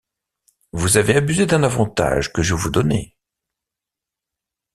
Vous 0.71 0.97
avez 0.97 1.15
abusé 1.15 1.45
d’un 1.45 1.61
avantage 1.61 2.33
que 2.33 2.41
je 2.41 2.55
vous 2.55 2.71
donnais... 2.71 3.15